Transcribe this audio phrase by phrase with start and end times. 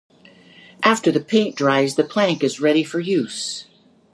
[0.81, 3.65] After the paint dries the plank is ready for use.